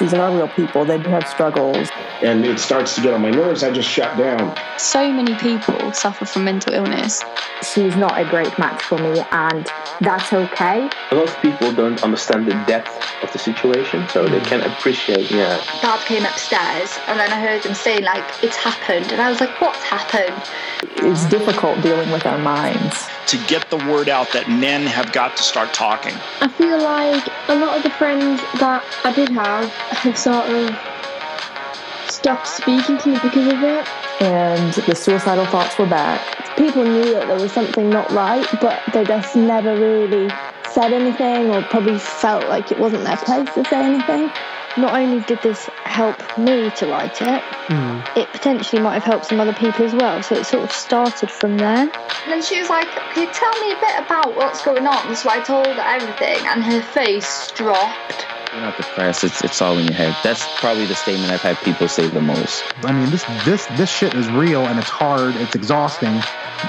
[0.00, 0.84] These are real people.
[0.84, 1.88] They do have struggles.
[2.22, 3.62] And it starts to get on my nerves.
[3.62, 4.58] I just shut down.
[4.76, 7.22] So many people suffer from mental illness.
[7.62, 9.70] She's not a great match for me, and
[10.00, 10.90] that's okay.
[11.10, 12.90] A lot of people don't understand the depth
[13.22, 15.62] of the situation, so they can't appreciate, yeah.
[15.80, 19.12] Dad came upstairs, and then I heard him saying, like, it's happened.
[19.12, 20.42] And I was like, what's happened?
[20.96, 23.06] It's difficult dealing with our minds.
[23.28, 26.14] To get the word out that men have got to start talking.
[26.40, 30.70] I feel like a lot of the friends that I did have have sort of
[32.10, 34.22] stopped speaking to me because of it.
[34.22, 36.56] And the suicidal thoughts were back.
[36.56, 40.30] People knew that there was something not right, but they just never really
[40.70, 44.30] said anything or probably felt like it wasn't their place to say anything.
[44.76, 48.16] Not only did this help me to write it, mm.
[48.16, 50.22] it potentially might have helped some other people as well.
[50.22, 51.82] So it sort of started from there.
[51.82, 51.92] And
[52.32, 55.14] then she was like, Can you tell me a bit about what's going on?
[55.14, 58.26] So I told her everything, and her face dropped.
[58.54, 59.24] You're not depressed.
[59.24, 60.16] It's it's all in your head.
[60.22, 62.62] That's probably the statement I've had people say the most.
[62.84, 65.34] I mean, this this this shit is real and it's hard.
[65.34, 66.22] It's exhausting.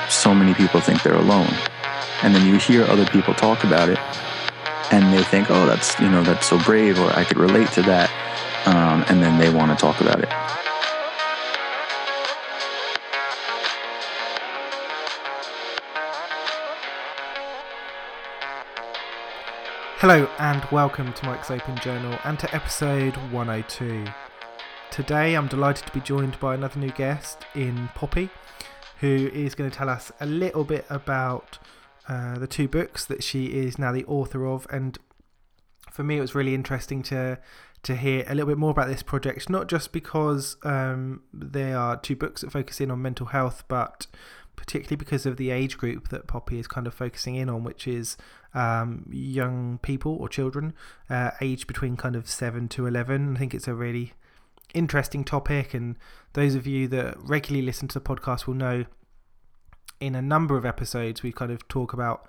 [0.09, 1.53] So many people think they're alone,
[2.23, 3.99] and then you hear other people talk about it,
[4.91, 7.83] and they think, oh, that's you know that's so brave, or I could relate to
[7.83, 8.09] that,
[8.65, 10.29] um, and then they want to talk about it.
[20.07, 24.05] Hello and welcome to Mike's Open Journal and to episode 102.
[24.91, 28.29] Today I'm delighted to be joined by another new guest in Poppy,
[28.99, 31.57] who is going to tell us a little bit about
[32.07, 34.67] uh, the two books that she is now the author of.
[34.69, 34.95] And
[35.89, 37.39] for me, it was really interesting to
[37.81, 41.97] to hear a little bit more about this project, not just because um, they are
[41.97, 44.05] two books that focus in on mental health, but
[44.55, 47.87] particularly because of the age group that Poppy is kind of focusing in on, which
[47.87, 48.17] is
[48.53, 50.73] um, young people or children
[51.09, 53.35] uh, aged between kind of 7 to 11.
[53.35, 54.13] I think it's a really
[54.73, 55.95] interesting topic, and
[56.33, 58.85] those of you that regularly listen to the podcast will know
[59.99, 62.27] in a number of episodes we kind of talk about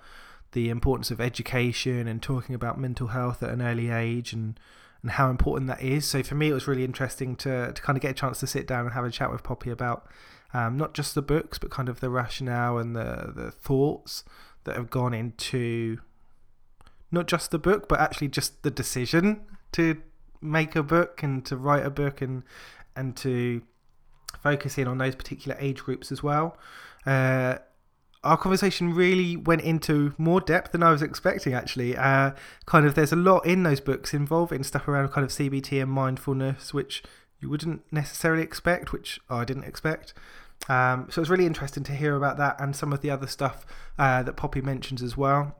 [0.53, 4.59] the importance of education and talking about mental health at an early age and
[5.03, 6.07] and how important that is.
[6.07, 8.47] So for me, it was really interesting to to kind of get a chance to
[8.47, 10.07] sit down and have a chat with Poppy about
[10.53, 14.23] um, not just the books, but kind of the rationale and the the thoughts
[14.63, 15.99] that have gone into
[17.11, 19.41] not just the book, but actually just the decision
[19.71, 20.01] to
[20.41, 22.43] make a book and to write a book and
[22.95, 23.61] and to
[24.41, 26.57] focus in on those particular age groups as well.
[27.05, 27.57] Uh,
[28.23, 31.53] our conversation really went into more depth than I was expecting.
[31.53, 32.31] Actually, uh,
[32.65, 35.91] kind of there's a lot in those books involving stuff around kind of CBT and
[35.91, 37.03] mindfulness, which
[37.39, 40.13] you wouldn't necessarily expect, which I didn't expect.
[40.69, 43.65] Um, so it's really interesting to hear about that and some of the other stuff
[43.97, 45.55] uh, that Poppy mentions as well.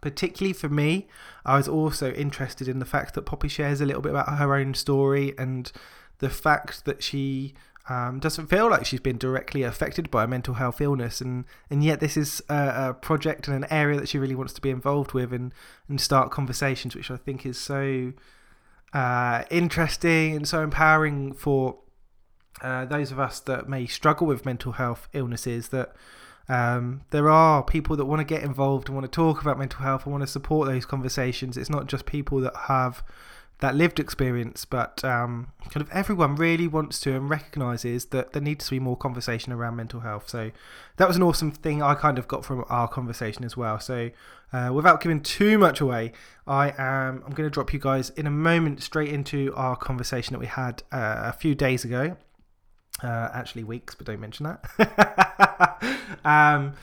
[0.00, 1.06] Particularly for me,
[1.44, 4.54] I was also interested in the fact that Poppy shares a little bit about her
[4.54, 5.70] own story and
[6.18, 7.54] the fact that she
[7.88, 11.84] um, doesn't feel like she's been directly affected by a mental health illness, and, and
[11.84, 14.70] yet this is a, a, project and an area that she really wants to be
[14.70, 15.54] involved with and,
[15.88, 18.12] and start conversations, which I think is so
[18.96, 21.76] uh, interesting and so empowering for
[22.62, 25.68] uh, those of us that may struggle with mental health illnesses.
[25.68, 25.94] That
[26.48, 29.80] um, there are people that want to get involved and want to talk about mental
[29.80, 31.58] health and want to support those conversations.
[31.58, 33.04] It's not just people that have
[33.60, 38.42] that lived experience, but um, kind of everyone really wants to and recognizes that there
[38.42, 40.28] needs to be more conversation around mental health.
[40.28, 40.50] So
[40.98, 43.80] that was an awesome thing I kind of got from our conversation as well.
[43.80, 44.10] So
[44.52, 46.12] uh, without giving too much away,
[46.46, 50.34] I am I'm going to drop you guys in a moment straight into our conversation
[50.34, 52.16] that we had uh, a few days ago.
[53.02, 56.00] Uh, actually, weeks, but don't mention that.
[56.24, 56.74] um,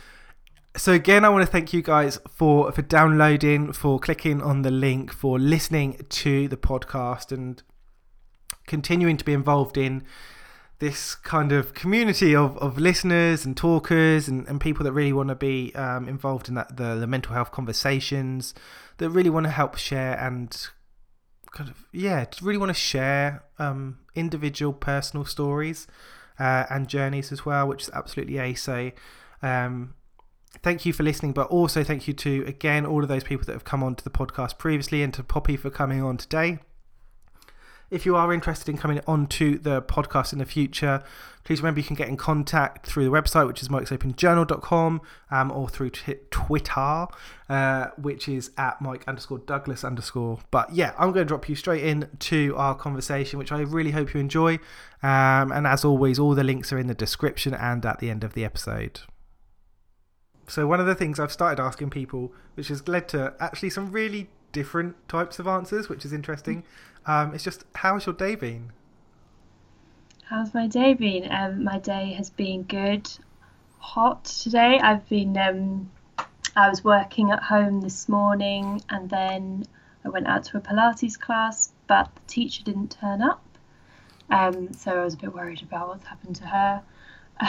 [0.76, 4.72] so again, I want to thank you guys for for downloading, for clicking on the
[4.72, 7.62] link, for listening to the podcast, and
[8.66, 10.04] continuing to be involved in
[10.80, 15.30] this kind of community of, of listeners and talkers and, and people that really want
[15.30, 18.54] to be um, involved in that the, the mental health conversations
[18.98, 20.68] that really want to help share and
[21.52, 25.88] kind of yeah, really want to share um, individual personal stories
[26.40, 28.92] uh, and journeys as well, which is absolutely a so.
[29.42, 29.94] Um,
[30.64, 33.54] thank you for listening, but also thank you to again all of those people that
[33.54, 36.60] have come on to the podcast previously, and to Poppy for coming on today.
[37.92, 41.04] If you are interested in coming onto the podcast in the future,
[41.44, 45.70] please remember you can get in contact through the website, which is mikesopenjournal.com, um, or
[45.70, 47.06] through t- Twitter,
[47.50, 50.40] uh, which is at Mike underscore Douglas underscore.
[50.50, 54.16] But yeah, I'm going to drop you straight into our conversation, which I really hope
[54.16, 54.56] you enjoy.
[55.04, 58.24] Um, and as always, all the links are in the description and at the end
[58.24, 59.02] of the episode.
[60.48, 63.92] So, one of the things I've started asking people, which has led to actually some
[63.92, 66.64] really different types of answers, which is interesting.
[67.06, 68.72] Um, it's just, how's your day been?
[70.26, 71.32] How's my day been?
[71.32, 73.10] Um, my day has been good.
[73.80, 74.80] Hot today.
[74.82, 75.38] I've been.
[75.38, 75.92] Um,
[76.56, 79.66] I was working at home this morning, and then
[80.06, 83.44] I went out to a Pilates class, but the teacher didn't turn up.
[84.30, 86.82] Um, so I was a bit worried about what's happened to her.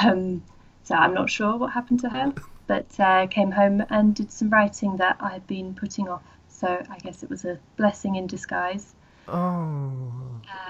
[0.03, 0.43] Um,
[0.85, 2.33] so I'm not sure what happened to her,
[2.67, 6.23] but uh, came home and did some writing that I had been putting off.
[6.49, 8.95] So I guess it was a blessing in disguise.
[9.27, 10.13] Oh,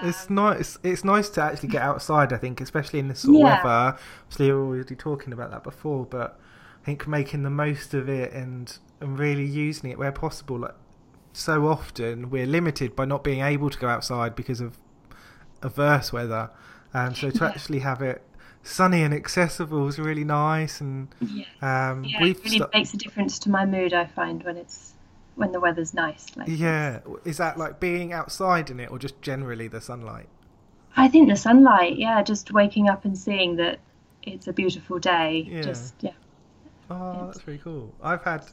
[0.01, 0.77] it's nice.
[0.83, 2.31] It's nice to actually get outside.
[2.31, 3.43] I think, especially in this sort of Yeah.
[3.43, 3.97] weather.
[4.23, 6.39] Obviously, we were already talking about that before, but
[6.81, 10.59] I think making the most of it and and really using it where possible.
[10.59, 10.75] Like
[11.33, 14.77] so often, we're limited by not being able to go outside because of
[15.61, 16.49] adverse weather.
[16.93, 17.49] Um, so to Yeah.
[17.49, 18.23] actually have it
[18.65, 20.81] sunny and accessible is really nice.
[20.81, 21.07] And
[21.61, 23.93] um, Yeah, it really sta- makes a difference to my mood.
[23.93, 24.93] I find when it's
[25.35, 26.35] when the weather's nice.
[26.35, 26.99] Like yeah.
[27.23, 30.27] Is that like being outside in it, or just generally the sunlight?
[30.97, 31.97] I think the sunlight.
[31.97, 33.79] Yeah, just waking up and seeing that
[34.23, 35.47] it's a beautiful day.
[35.49, 35.61] Yeah.
[35.61, 36.11] Just yeah.
[36.89, 37.93] Oh, that's really cool.
[38.01, 38.45] I've had,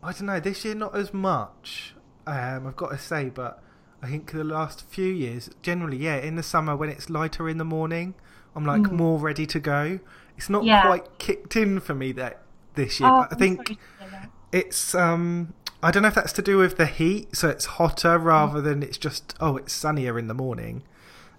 [0.00, 1.94] I don't know, this year not as much.
[2.26, 3.62] Um, I've got to say, but
[4.00, 7.58] I think the last few years, generally, yeah, in the summer when it's lighter in
[7.58, 8.14] the morning,
[8.56, 8.92] I'm like Mm.
[8.92, 10.00] more ready to go.
[10.36, 10.82] It's not Yeah.
[10.82, 12.42] quite kicked in for me that
[12.74, 14.30] this year, Oh, but I think sorry to hear that.
[14.52, 18.18] it's um I don't know if that's to do with the heat, so it's hotter
[18.18, 20.82] rather than it's just oh it's sunnier in the morning.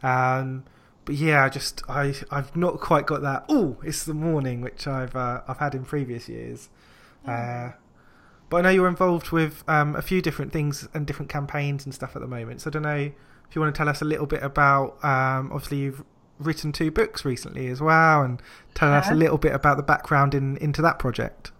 [0.03, 0.63] Um
[1.05, 4.87] but yeah, I just I I've not quite got that oh it's the morning which
[4.87, 6.69] I've uh, I've had in previous years.
[7.27, 7.71] Uh
[8.49, 11.93] but I know you're involved with um, a few different things and different campaigns and
[11.93, 12.61] stuff at the moment.
[12.61, 12.95] So I don't know
[13.49, 15.03] if you want to tell us a little bit about.
[15.03, 16.01] Um, obviously, you've
[16.39, 18.41] written two books recently as well, and
[18.73, 21.51] tell us a little bit about the background in into that project.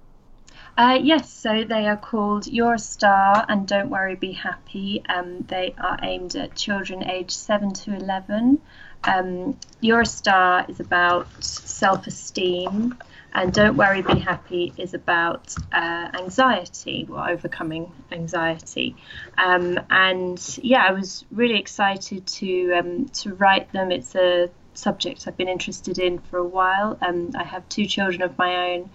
[0.78, 5.02] Uh, yes, so they are called You're a Star and Don't Worry, Be Happy.
[5.10, 8.62] Um, they are aimed at children aged 7 to 11.
[9.04, 12.96] Um, You're a Star is about self esteem,
[13.34, 18.96] and Don't Worry, Be Happy is about uh, anxiety or overcoming anxiety.
[19.40, 23.92] Um, and yeah, I was really excited to, um, to write them.
[23.92, 26.98] It's a subject I've been interested in for a while.
[27.02, 28.90] Um, I have two children of my own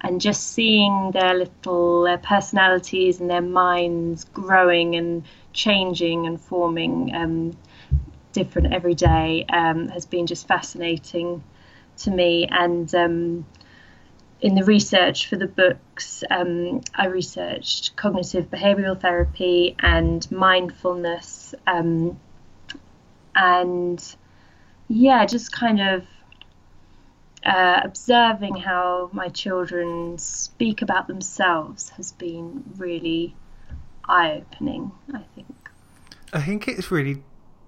[0.00, 7.14] and just seeing their little uh, personalities and their minds growing and changing and forming
[7.14, 7.56] um,
[8.32, 11.42] different every day um, has been just fascinating
[11.98, 12.46] to me.
[12.50, 13.46] And um,
[14.40, 22.20] in the research for the books, um, I researched cognitive behavioral therapy and mindfulness, um,
[23.34, 24.16] and
[24.88, 26.04] yeah, just kind of
[27.44, 33.36] uh, observing how my children speak about themselves has been really
[34.08, 35.70] eye opening, I think.
[36.32, 37.22] I think it's really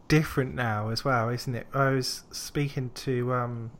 [0.08, 1.67] different now as well, isn't it?
[1.72, 3.70] I was speaking to um,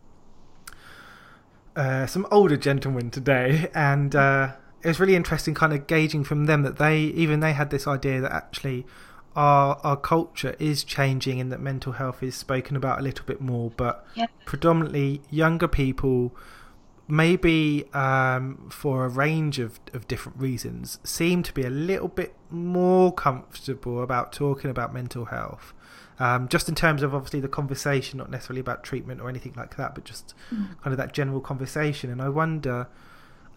[1.75, 4.52] uh, some older gentlemen today, and uh,
[4.82, 7.86] it was really interesting, kind of gauging from them that they even they had this
[7.86, 8.86] idea that actually
[9.37, 13.41] our our culture is changing, and that mental health is spoken about a little bit
[13.41, 14.27] more, but Yeah.
[14.44, 16.35] predominantly younger people.
[17.09, 22.37] Maybe um, for a range of, of different reasons, seem to be a little bit
[22.51, 25.72] more comfortable about talking about mental health.
[26.20, 29.77] Um, just in terms of obviously the conversation, not necessarily about treatment or anything like
[29.77, 30.81] that, but just Mm.
[30.82, 32.10] kind of that general conversation.
[32.13, 32.87] And I wonder,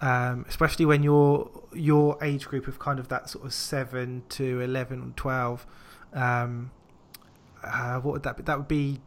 [0.03, 4.59] um, especially when your your age group of kind of that sort of seven to
[4.59, 5.65] eleven or twelve,
[6.13, 6.71] um,
[7.63, 8.43] uh, what would that be?
[8.43, 8.99] That would be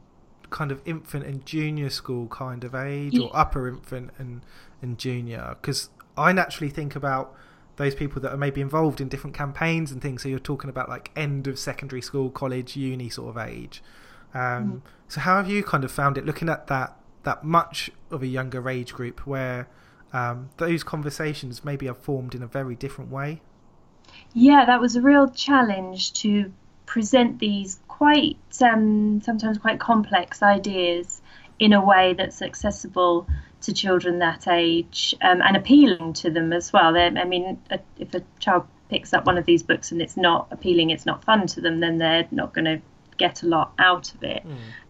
[0.48, 4.40] kind of infant and junior school kind of age, or upper infant and
[4.80, 5.56] and junior.
[5.60, 7.36] Because I naturally think about
[7.76, 10.22] those people that are maybe involved in different campaigns and things.
[10.22, 13.82] So you're talking about like end of secondary school, college, uni sort of age.
[14.32, 14.82] Um, Mm.
[15.08, 18.26] So how have you kind of found it looking at that that much of a
[18.26, 19.68] younger age group where
[20.12, 23.42] um, those conversations maybe are formed in a very different way?
[24.32, 26.52] Yeah, that was a real challenge to
[26.86, 31.20] present these quite um, sometimes quite complex ideas
[31.58, 33.26] in a way that's accessible
[33.62, 36.92] to children that age um, and appealing to them as well.
[36.92, 40.16] They're, I mean, a, if a child picks up one of these books and it's
[40.16, 42.80] not appealing, it's not fun to them, then they're not going to
[43.16, 44.44] get a lot out of it.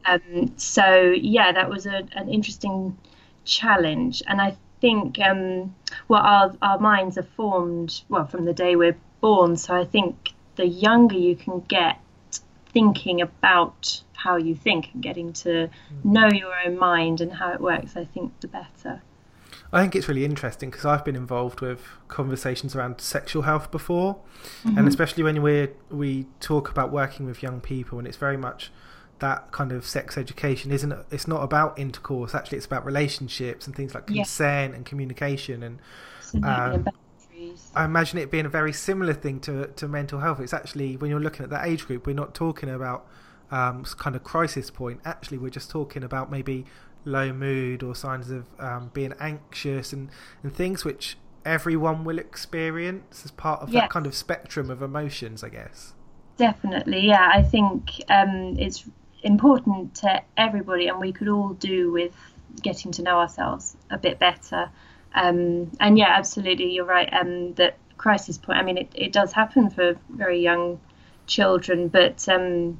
[0.04, 2.98] Um, so yeah, that was a, an interesting
[3.44, 5.74] challenge, and I think um,
[6.08, 9.56] well, our our minds are formed well from the day we're born.
[9.56, 11.98] So I think the younger you can get
[12.72, 15.68] thinking about how you think and getting to
[16.04, 19.02] know your own mind and how it works, I think the better.
[19.72, 24.16] I think it's really interesting because I've been involved with conversations around sexual health before,
[24.64, 24.78] Mhm.
[24.78, 28.70] and especially when we we talk about working with young people, and it's very much
[29.20, 33.74] that kind of sex education isn't it's not about intercourse actually it's about relationships and
[33.74, 34.22] things like Yeah.
[34.22, 35.78] consent and communication and
[36.44, 36.86] um.
[37.74, 40.40] I imagine it being a very similar thing to to mental health.
[40.40, 43.06] It's actually when you're looking at that age group, we're not talking about
[43.50, 45.00] um, kind of crisis point.
[45.04, 46.64] Actually, we're just talking about maybe
[47.04, 50.08] low mood or signs of um, being anxious and
[50.42, 53.82] and things which everyone will experience as part of Yes.
[53.82, 55.44] that kind of spectrum of emotions.
[55.44, 55.92] I guess.
[56.38, 57.30] Definitely, yeah.
[57.32, 58.88] I think um, it's
[59.22, 62.14] important to everybody, and we could all do with
[62.62, 64.70] getting to know ourselves a bit better.
[65.14, 67.12] Um, and yeah, absolutely, you're right.
[67.12, 68.58] Um, that crisis point.
[68.58, 70.80] I mean, it, it does happen for very young
[71.26, 72.78] children, but um,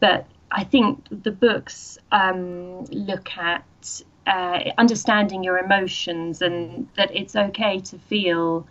[0.00, 3.64] but I think the books um, look at
[4.26, 8.66] uh, understanding your emotions and that it's okay to feel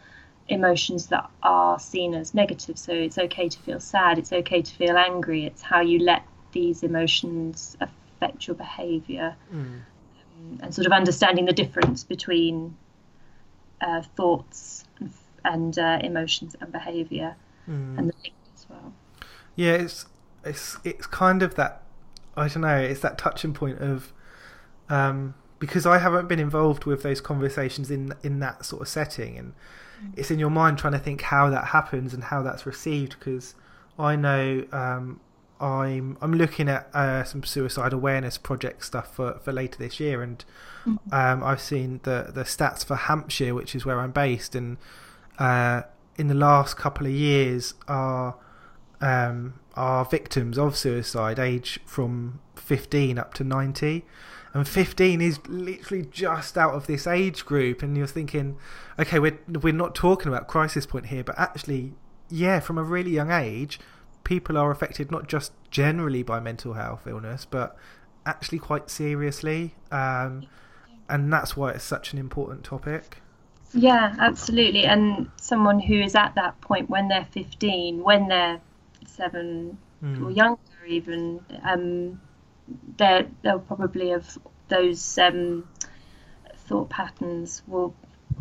[0.50, 2.78] emotions that are seen as negative.
[2.78, 5.46] So it's okay to feel sad, it's okay to feel angry.
[5.46, 9.82] It's how you let these emotions affect your behaviour Mm.
[10.62, 12.76] and sort of understanding the difference between
[13.82, 15.12] uh, thoughts and,
[15.44, 17.36] and uh, emotions and behaviour
[17.70, 17.98] Mm.
[17.98, 18.94] and the link as well.
[19.56, 20.06] Yeah, it's
[20.46, 21.84] it's it's kind of that
[22.38, 24.14] I don't know, it's that touching point of
[24.90, 29.38] um because I haven't been involved with those conversations in in that sort of setting
[29.38, 29.54] and
[30.16, 33.56] it's in your mind trying to think how that happens and how that's received because
[34.00, 35.20] I know um
[35.60, 40.22] I'm I'm looking at uh, some suicide awareness project stuff for, for later this year
[40.22, 40.44] and
[41.12, 44.78] um, I've seen the the stats for Hampshire which is where I'm based and
[45.40, 45.84] uh,
[46.18, 48.36] in the last couple of years are
[49.02, 54.04] um, are victims of suicide age from 15 up to 90
[54.54, 58.58] and 15 is literally just out of this age group and you're thinking
[58.98, 61.94] okay we're we're not talking about crisis point here but actually
[62.30, 63.80] yeah from a really young age
[64.28, 67.76] people are affected not just generally by mental health illness but
[68.26, 70.46] actually quite seriously um,
[71.10, 73.18] and that's why it's such an important topic
[73.74, 74.86] Yeah, absolutely.
[74.86, 78.62] And someone who is at that point when they're 15, when they're
[79.06, 80.26] seven Mm.
[80.26, 82.22] or younger, even, um,
[82.98, 84.38] they're, they'll probably have
[84.70, 85.68] those um,
[86.68, 87.96] thought patterns will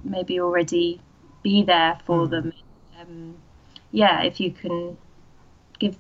[0.05, 1.01] maybe already
[1.43, 2.31] be there for Mm.
[2.31, 2.53] them.
[3.01, 3.37] Um,
[3.93, 4.99] yeah, if you can
[5.79, 5.97] give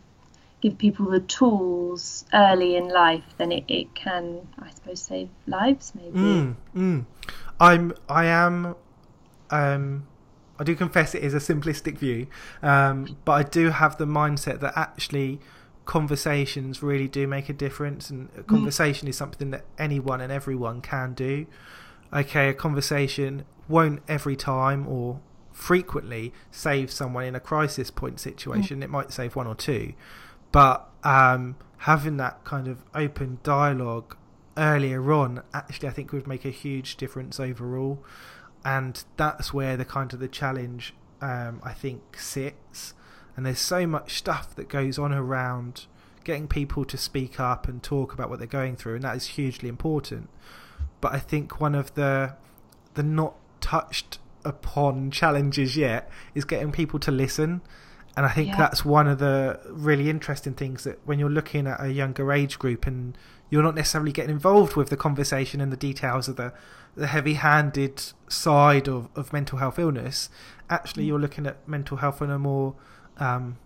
[0.60, 5.92] give people the tools early in life, then it, it can, I suppose, save lives.
[5.94, 6.18] Maybe.
[6.18, 7.06] Mm, mm.
[7.60, 8.74] I'm I am
[9.50, 10.06] um
[10.58, 12.28] I do confess it is a simplistic view,
[12.62, 15.40] um, but I do have the mindset that actually
[15.84, 20.80] conversations really do make a difference, and a conversation is something that anyone and everyone
[20.80, 21.46] can do.
[22.12, 25.20] Okay, a conversation won't every time or
[25.56, 28.82] frequently save someone in a crisis point situation.
[28.82, 29.94] It might save one or two,
[30.52, 34.16] but um, having that kind of open dialogue
[34.58, 38.04] earlier on actually I think would make a huge difference overall.
[38.66, 42.92] And that's where the kind of the challenge um, I think sits.
[43.34, 45.86] And there's so much stuff that goes on around
[46.22, 49.26] getting people to speak up and talk about what they're going through and that is
[49.28, 50.28] hugely important.
[51.00, 52.34] But I think one of the
[52.92, 57.60] the not touched upon challenges yet is getting people to listen
[58.16, 58.56] and I think Yeah.
[58.56, 62.58] that's one of the really interesting things that when you're looking at a younger age
[62.58, 63.16] group and
[63.50, 66.54] you're not necessarily getting involved with the conversation and the details of the,
[66.96, 70.30] the heavy handed side of, of mental health illness,
[70.70, 72.74] actually you're looking at mental health on a more
[73.18, 73.58] um,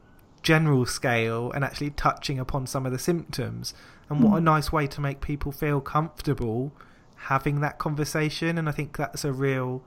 [0.43, 3.73] general scale and actually touching upon some of the symptoms.
[4.09, 4.45] And what a Mm.
[4.45, 6.73] nice way to make people feel comfortable
[7.27, 8.59] having that conversation.
[8.59, 9.83] And I think that's a real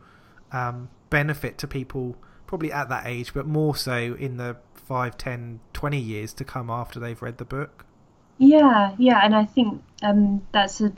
[0.53, 2.15] um, benefit to people
[2.47, 6.69] probably at that age, but more so in the 5, 10, 20 years to come
[6.69, 7.85] after they've read the book.
[8.37, 10.93] Yeah, yeah, and I think um, that's a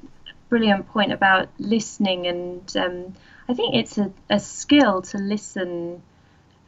[0.49, 3.13] brilliant point about listening, and um,
[3.47, 6.01] I think it's a, a skill to listen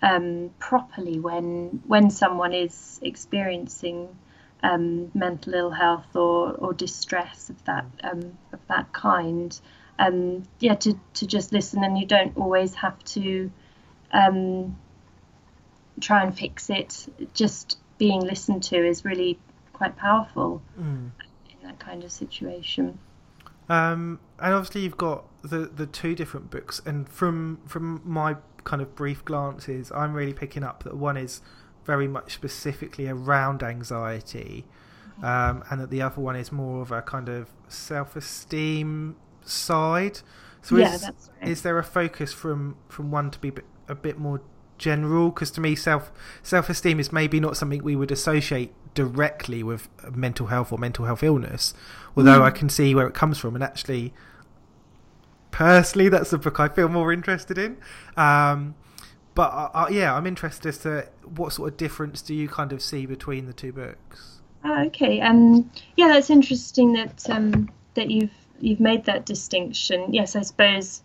[0.02, 4.10] um, properly when when someone is experiencing
[4.64, 9.60] um, mental ill health or, or distress of that um, of that kind.
[10.00, 13.52] Um, yeah, to, to just listen, and you don't always have to
[14.12, 14.78] um,
[16.00, 17.08] try and fix it.
[17.34, 19.40] Just being listened to is really
[19.74, 21.12] quite powerful Mm.
[21.50, 23.00] in that kind of situation.
[23.70, 28.82] Um, and obviously you've got the the two different books, and from from my kind
[28.82, 31.42] of brief glances, I'm really picking up that one is
[31.86, 34.66] very much specifically around anxiety,
[35.24, 39.16] um, and that the other one is more of a kind of self esteem
[39.50, 40.20] side.
[40.62, 41.50] So yeah, is, right.
[41.50, 43.52] is there a focus from from one to be
[43.88, 44.42] a bit more
[44.78, 45.30] general?
[45.30, 46.12] Because to me, self
[46.44, 51.06] self esteem is maybe not something we would associate directly with mental health or mental
[51.06, 51.74] health illness.
[52.16, 52.46] Although Mm.
[52.46, 54.14] I can see where it comes from, and actually,
[55.52, 57.78] personally, that's the book I feel more interested in.
[58.16, 58.76] Um,
[59.36, 62.74] but uh, uh, yeah, I'm interested as to what sort of difference do you kind
[62.74, 64.42] of see between the two books?
[64.64, 65.22] Ah, okay.
[65.22, 70.14] Um, yeah, that's interesting that um, that you've you've made that distinction.
[70.14, 71.02] Yes, I suppose.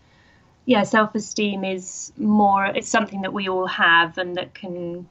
[0.65, 2.67] Yeah, self-esteem is more.
[2.67, 5.09] It's something that we all have, and that can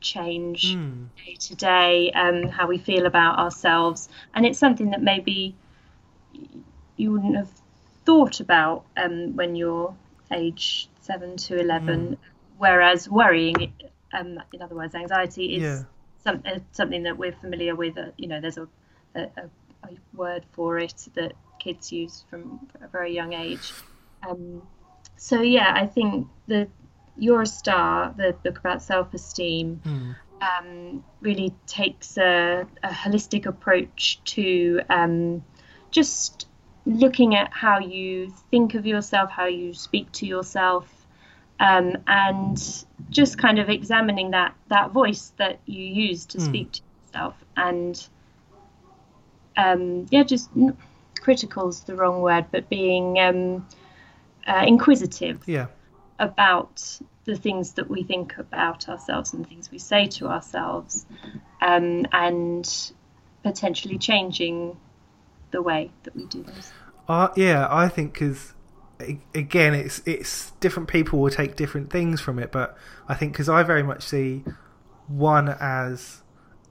[0.00, 1.08] change Mm.
[1.26, 2.12] day to day.
[2.12, 5.56] Um, how we feel about ourselves, and it's something that maybe
[6.96, 7.50] you wouldn't have
[8.04, 9.94] thought about um, when you're
[10.30, 12.16] age seven to eleven.
[12.56, 13.72] Whereas worrying,
[14.12, 15.82] um, in other words, anxiety is Yeah.
[16.22, 17.98] some, uh, something that we're familiar with.
[17.98, 18.68] Uh, you know, there's a,
[19.16, 19.22] a,
[19.82, 21.32] a word for it that
[21.64, 23.72] kids use from a very young age.
[24.28, 24.62] Um,
[25.16, 26.68] so yeah, I think the
[27.16, 30.14] You're a Star, the book about self-esteem, Mm.
[30.40, 35.42] um, really takes a, a holistic approach to um,
[35.90, 36.48] just
[36.84, 40.86] looking at how you think of yourself, how you speak to yourself,
[41.60, 46.44] um, and just kind of examining that that voice that you use to Mm.
[46.48, 48.08] speak to yourself, and
[49.56, 50.50] um, yeah, just
[51.28, 53.66] n- is the wrong word, but being um,
[54.46, 55.66] uh, inquisitive Yeah.
[56.18, 61.06] about the things that we think about ourselves and the things we say to ourselves,
[61.62, 62.92] um, and
[63.42, 64.76] potentially changing
[65.50, 66.72] the way that we do those.
[67.08, 68.54] Uh, yeah, I think because
[69.34, 72.76] again, it's it's different people will take different things from it, but
[73.08, 74.44] I think because I very much see
[75.06, 76.22] one as,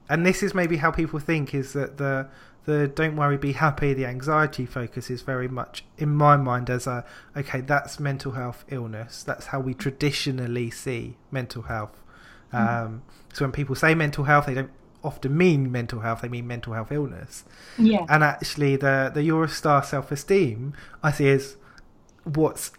[0.08, 2.28] and this is maybe how people think is that the
[2.64, 6.86] the don't worry, be happy, the anxiety focus is very much in my mind as
[6.86, 7.04] a
[7.36, 9.22] okay, that's mental health illness.
[9.22, 12.00] That's how we traditionally see mental health.
[12.52, 13.02] Um,
[13.32, 14.70] so when people say mental health, they don't
[15.02, 17.44] often mean mental health; they mean mental health illness.
[17.78, 18.06] Yeah.
[18.08, 21.56] And actually, the the You're a Star self esteem I see as
[22.24, 22.72] what's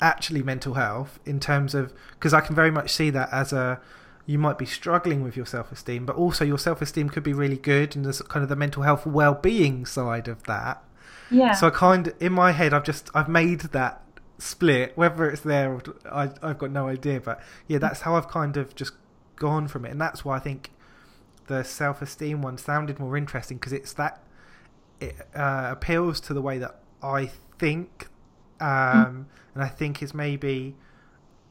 [0.00, 3.80] actually mental health in terms of because I can very much see that as a
[4.26, 7.32] you might be struggling with your self esteem, but also your self esteem could be
[7.32, 10.82] really good, and there's kind of the mental health well being side of that.
[11.30, 11.52] Yeah.
[11.52, 14.02] So I kind in my head, I've just I've made that
[14.38, 14.96] split.
[14.96, 17.20] Whether it's there, or I I've got no idea.
[17.20, 18.92] But yeah, that's how I've kind of just
[19.36, 20.70] gone from it, and that's why I think
[21.46, 24.22] the self esteem one sounded more interesting because it's that
[25.00, 28.08] it uh, appeals to the way that I think,
[28.60, 30.76] um, and I think it's maybe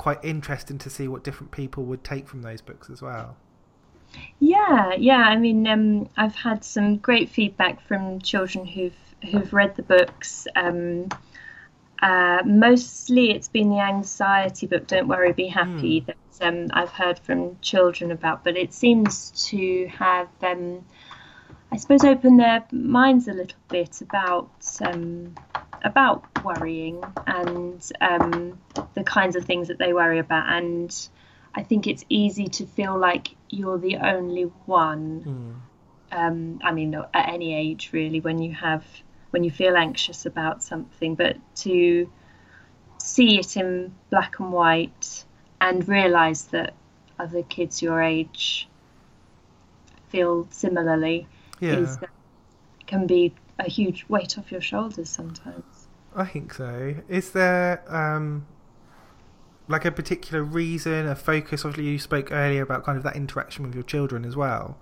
[0.03, 3.37] quite interesting to see what different people would take from those books as well.
[4.37, 5.21] Yeah, yeah.
[5.21, 8.97] I mean, um, I've had some great feedback from children who've
[9.31, 10.45] who've read the books.
[10.57, 11.07] Um,
[12.01, 14.87] uh, mostly, it's been the anxiety book.
[14.87, 16.01] Don't worry, be happy.
[16.01, 20.83] That um, I've heard from children about, but it seems to have, um,
[21.71, 25.33] I suppose, opened their minds a little bit about um,
[25.83, 28.59] about worrying and um,
[28.93, 31.09] the kinds of things that they worry about and.
[31.55, 35.61] I think it's easy to feel like you're the only one.
[36.11, 38.83] Um, I mean, at any age really, when you have
[39.29, 42.09] when you feel anxious about something, but to
[42.97, 45.25] see it in black and white
[45.61, 46.73] and realise that
[47.19, 48.67] other kids your age
[50.09, 51.27] feel similarly
[51.59, 51.79] Yeah.
[51.81, 51.97] is
[52.87, 55.63] can be a huge weight off your shoulders sometimes.
[56.15, 56.95] I think so.
[57.07, 58.45] Is there um,
[59.67, 61.65] like a particular reason, a focus?
[61.65, 64.77] Obviously, you spoke earlier about kind of that interaction with your children as well,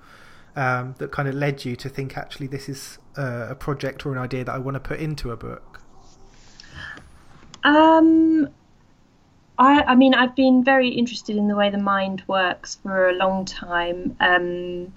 [0.56, 4.12] um, that kind of led you to think actually this is uh, a project or
[4.12, 5.82] an idea that I want to put into a book.
[7.63, 8.50] Um,
[9.58, 13.13] I, I mean, I've been very interested in the way the mind works for a
[13.13, 14.15] long time.
[14.20, 14.94] Um,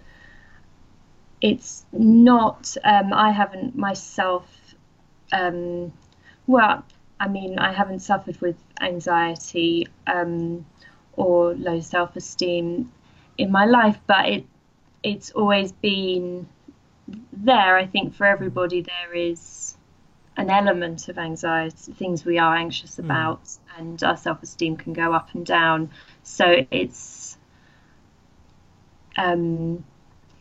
[1.41, 4.47] it's not, um, I haven't myself,
[5.33, 5.93] um,
[6.47, 6.85] well,
[7.19, 10.67] I mean, I haven't suffered with anxiety um,
[11.15, 12.93] or low self esteem
[13.39, 14.45] in my life, but it
[15.03, 16.49] it's always been
[17.33, 17.77] there.
[17.77, 19.77] I think for everybody, there is
[20.37, 25.13] an element of anxiety, things we are anxious about, and our self esteem can go
[25.13, 25.91] up and down.
[26.23, 27.37] So it's,
[29.17, 29.85] um,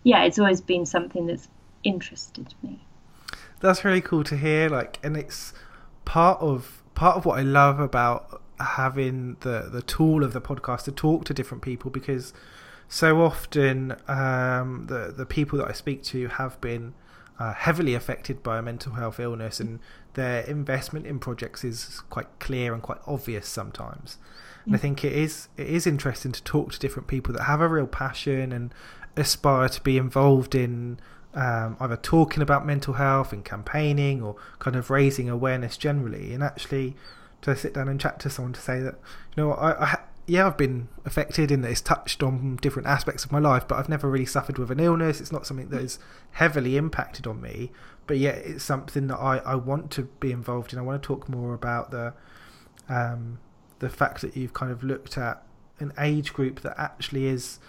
[0.03, 1.47] yeah, it's always been something that's
[1.83, 2.79] interested me.
[3.59, 4.69] That's really cool to hear.
[4.69, 5.53] Like, and it's
[6.05, 10.83] part of part of what I love about having the the tool of the podcast
[10.83, 12.33] to talk to different people because
[12.87, 16.93] so often um, the the people that I speak to have been
[17.39, 19.79] uh, heavily affected by a mental health illness and
[20.13, 24.17] their investment in projects is quite clear and quite obvious sometimes.
[24.65, 27.59] And I think it is it is interesting to talk to different people that have
[27.59, 28.73] a real passion and
[29.17, 30.99] aspire to be involved in
[31.33, 36.43] um, either talking about mental health and campaigning or kind of raising awareness generally, and
[36.43, 36.95] actually
[37.41, 38.95] to sit down and chat to someone to say that
[39.35, 43.25] you know I, I yeah I've been affected in that it's touched on different aspects
[43.25, 45.19] of my life, but I've never really suffered with an illness.
[45.19, 45.99] It's not something that is
[46.31, 47.71] heavily impacted on me,
[48.07, 50.79] but yet it's something that I, I want to be involved in.
[50.79, 52.13] I want to talk more about the
[52.89, 53.39] um,
[53.79, 55.43] the fact that you've kind of looked at
[55.79, 57.59] an age group that actually is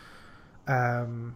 [0.66, 1.34] um,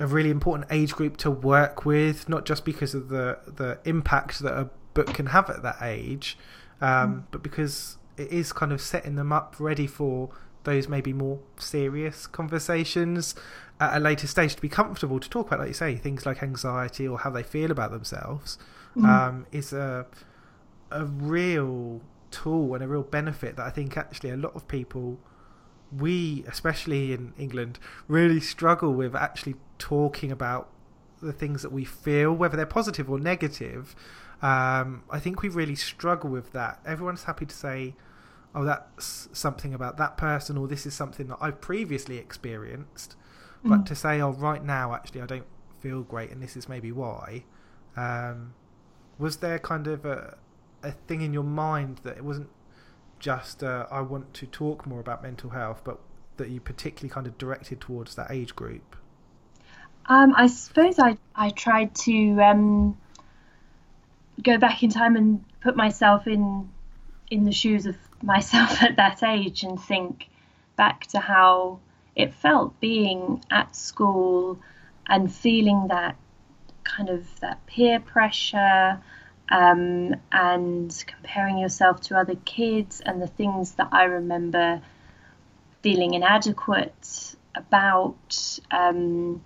[0.00, 4.40] a really important age group to work with, not just because of the the impact
[4.40, 6.36] that a book can have at that age,
[6.80, 7.22] um, mm.
[7.30, 10.30] but because it is kind of setting them up ready for
[10.64, 13.34] those maybe more serious conversations
[13.78, 16.42] at a later stage to be comfortable to talk about, like you say, things like
[16.42, 18.58] anxiety or how they feel about themselves
[18.96, 19.06] mm.
[19.06, 20.06] um, is a
[20.90, 25.18] a real tool and a real benefit that I think actually a lot of people,
[25.96, 30.68] we especially in England, really struggle with actually talking about
[31.20, 33.94] the things that we feel, whether they're positive or negative.
[34.42, 36.80] Um, I think we really struggle with that.
[36.86, 37.94] Everyone's happy to say,
[38.54, 43.16] oh, that's something about that person, or this is something that I've previously experienced.
[43.64, 43.70] Mm.
[43.70, 45.46] But to say, oh, right now, actually, I don't
[45.78, 47.44] feel great, and this is maybe why.
[47.96, 48.54] Um,
[49.18, 50.38] was there kind of a,
[50.82, 52.48] a thing in your mind that it wasn't
[53.20, 56.00] just uh, I want to talk more about mental health, but
[56.38, 58.96] that you particularly kind of directed towards that age group?
[60.06, 62.98] Um, I suppose I I tried to um,
[64.42, 66.68] go back in time and put myself in
[67.30, 70.28] in the shoes of myself at that age and think
[70.76, 71.78] back to how
[72.16, 74.58] it felt being at school
[75.06, 76.16] and feeling that
[76.84, 79.00] kind of that peer pressure
[79.50, 84.80] um, and comparing yourself to other kids and the things that I remember
[85.82, 88.58] feeling inadequate about.
[88.70, 89.42] Um,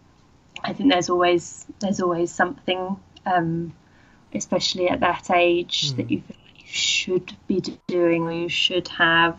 [0.62, 3.74] I think there's always there's always something, um,
[4.34, 5.96] especially at that age, mm.
[5.96, 9.38] that you feel like you should be doing or you should have.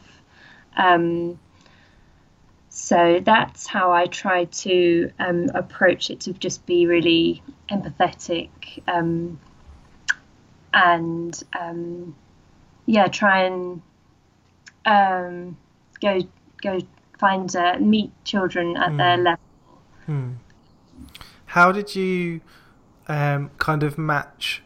[0.76, 1.40] Um,
[2.70, 8.50] so that's how I try to um, approach it to just be really empathetic
[8.86, 9.40] um,
[10.76, 12.16] and um,
[12.86, 13.82] yeah, try and
[14.86, 15.58] um,
[16.02, 16.20] go
[16.62, 16.80] go
[17.18, 18.98] find uh, meet children at mm.
[18.98, 19.40] their level.
[20.06, 20.32] Hmm.
[21.48, 22.42] How did you
[23.08, 24.62] um, kind of match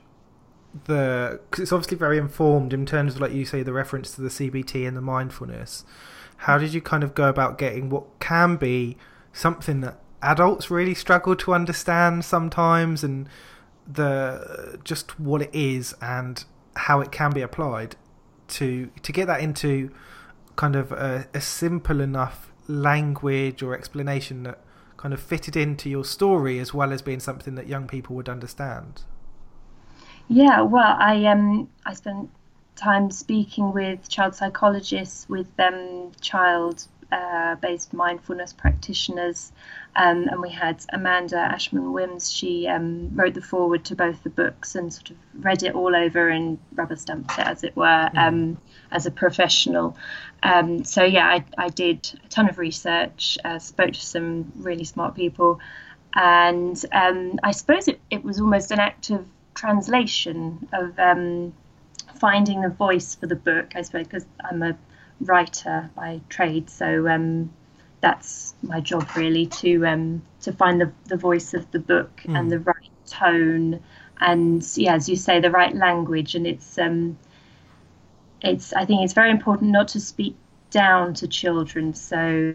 [0.85, 1.39] the?
[1.49, 4.29] Because it's obviously very informed in terms of, like you say, the reference to the
[4.29, 5.85] CBT and the mindfulness.
[6.43, 8.97] How did you kind of go about getting what can be
[9.31, 13.29] something that adults really struggle to understand sometimes and
[13.91, 17.95] the just what it is and how it can be applied
[18.47, 19.91] to to get that into
[20.55, 24.59] kind of a, a simple enough language or explanation that
[24.97, 28.27] kind of fitted into your story as well as being something that young people would
[28.27, 29.03] understand.
[30.27, 32.29] Yeah, well, I um I spent
[32.75, 39.51] time speaking with child psychologists, with um child uh, based mindfulness practitioners.
[39.95, 42.31] Um, and we had Amanda Ashman Wims.
[42.31, 45.95] She um, wrote the foreword to both the books and sort of read it all
[45.95, 48.17] over and rubber stamped it, as it were, mm.
[48.17, 48.57] um,
[48.91, 49.97] as a professional.
[50.43, 54.85] Um, so, yeah, I, I, did a ton of research, uh, spoke to some really
[54.85, 55.59] smart people.
[56.13, 61.53] And um, I suppose it, it was almost an act of translation of um,
[62.19, 64.77] finding the voice for the book, I suppose, because I'm a
[65.21, 67.51] writer by trade, so um,
[68.01, 72.37] that's my job really to um, to find the, the voice of the book mm.
[72.37, 73.81] and the right tone
[74.21, 76.35] and yeah, as you say, the right language.
[76.35, 77.17] And it's um,
[78.41, 80.35] it's I think it's very important not to speak
[80.71, 81.93] down to children.
[81.93, 82.53] So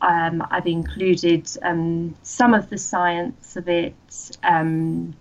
[0.00, 3.94] um, I've included um, some of the science of it,
[4.42, 5.14] um,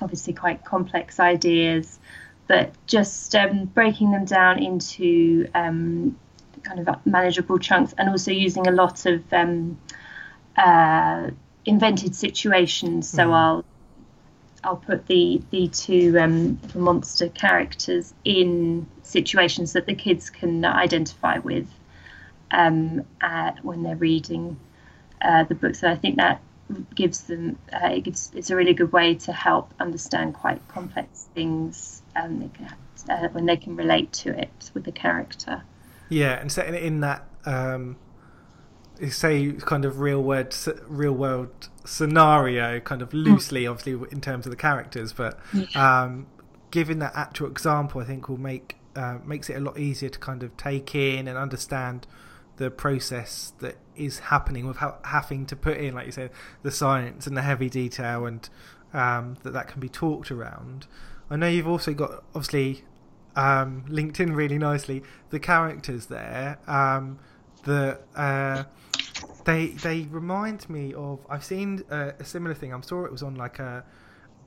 [0.00, 1.98] obviously quite complex ideas,
[2.46, 6.18] but just um, breaking them down into um,
[6.62, 9.78] kind of manageable chunks and also using a lot of um,
[10.56, 11.30] uh,
[11.64, 13.08] invented situations.
[13.08, 13.32] So mm.
[13.32, 13.64] I'll
[14.62, 20.64] I'll put the the two um, the monster characters in situations that the kids can
[20.64, 21.68] identify with
[22.50, 23.04] um,
[23.62, 24.58] when they're reading
[25.20, 25.82] uh, the books.
[25.82, 26.40] And I think that
[26.94, 31.28] gives them uh, it gives it's a really good way to help understand quite complex
[31.34, 32.74] things um, they can,
[33.10, 35.62] uh, when they can relate to it with the character.
[36.08, 37.96] Yeah, and setting it in that um,
[39.10, 44.50] say kind of real world real world scenario, kind of loosely, obviously in terms of
[44.50, 46.02] the characters, but yeah.
[46.02, 46.26] um,
[46.70, 50.18] giving that actual example, I think, will make uh, makes it a lot easier to
[50.18, 52.06] kind of take in and understand
[52.56, 56.30] the process that is happening without having to put in, like you said,
[56.62, 58.48] the science and the heavy detail, and
[58.92, 60.86] um, that that can be talked around.
[61.30, 62.84] I know you've also got obviously
[63.36, 66.58] um, linked in really nicely the characters there.
[66.66, 67.18] Um,
[67.64, 68.64] the uh,
[69.44, 72.72] they they remind me of I've seen a, a similar thing.
[72.72, 73.84] I'm sure it was on like a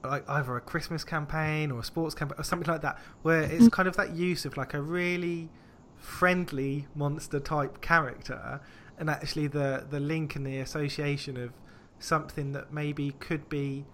[0.04, 3.66] like either a Christmas campaign or a sports campaign or something like that, where it's
[3.66, 3.72] Mm.
[3.72, 5.50] kind of that use of like a really
[5.98, 8.62] friendly monster type character,
[8.98, 11.52] and actually the the link and the association of
[12.00, 13.86] something that maybe could be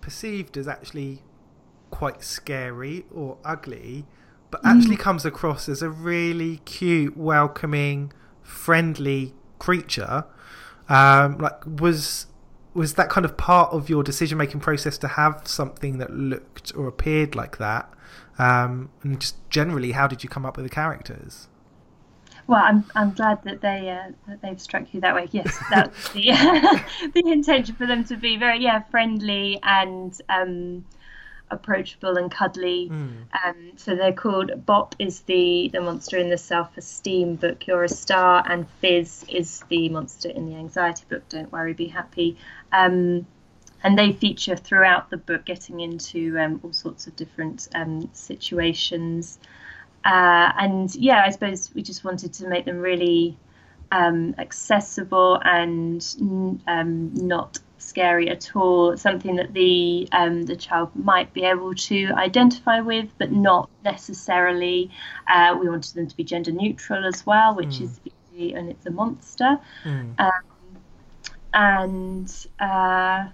[0.00, 1.22] perceived as actually
[1.90, 4.06] quite scary or ugly,
[4.50, 10.24] but actually comes across as a really cute, welcoming, friendly creature.
[10.88, 12.26] Um, like was
[12.74, 16.72] was that kind of part of your decision making process to have something that looked
[16.74, 17.92] or appeared like that?
[18.38, 21.48] Um, and just generally, how did you come up with the characters?
[22.46, 25.28] Well, I'm I'm glad that they uh, that they've struck you that way.
[25.30, 26.22] Yes, that's the
[27.14, 30.84] the intention for them to be very yeah friendly and um,
[31.50, 32.88] approachable and cuddly.
[33.44, 37.66] Um, so they're called Bop is the the monster in the self esteem book.
[37.66, 41.28] You're a star, and Fizz is the monster in the anxiety book.
[41.28, 42.36] Don't worry, be happy.
[42.72, 43.26] Um,
[43.84, 49.38] and they feature throughout the book, getting into um, all sorts of different um, situations.
[50.04, 53.36] Uh, and yeah, I suppose we just wanted to make them really
[53.90, 58.96] um, accessible and mm, um, not scary at all.
[58.96, 64.90] Something that the um, the child might be able to identify with, but not necessarily.
[65.32, 68.00] Uh, we wanted them to be gender neutral as well, which is
[68.32, 69.58] easy, and it's a monster.
[70.18, 70.30] Um,
[71.54, 73.26] and uh,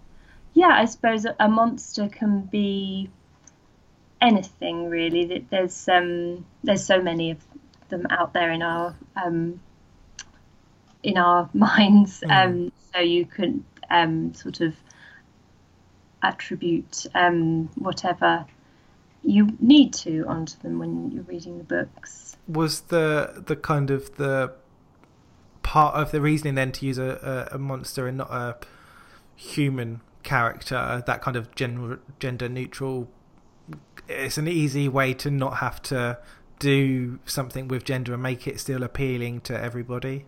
[0.58, 3.08] yeah, I suppose a, monster can be
[4.20, 5.46] anything really.
[5.48, 7.38] There's um, there's so many of
[7.90, 9.60] them out there in our um,
[11.04, 12.24] in our minds.
[12.28, 14.74] Um, so you can um, sort of
[16.24, 18.44] attribute um, whatever
[19.22, 22.36] you need to onto them when you're reading the books.
[22.48, 24.54] Was the the kind of the
[25.62, 28.56] part of the reasoning then to use a, a, a monster and not a
[29.36, 33.08] human character, that kind of gen- gender neutral?
[34.08, 36.18] It's an easy way to not have to
[36.58, 40.26] do something with gender and make it still appealing to everybody.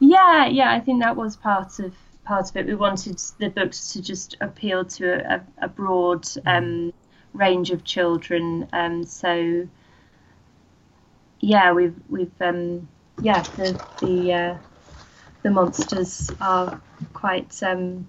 [0.00, 2.66] Yeah, yeah, I think that was part of part of it.
[2.66, 6.92] We wanted the books to just appeal to a, a broad um,
[7.32, 8.68] range of children.
[8.72, 9.68] Um, so
[11.40, 12.88] yeah, we've we've um,
[13.22, 14.58] yeah the the uh,
[15.42, 16.80] the monsters are
[17.12, 18.08] quite um,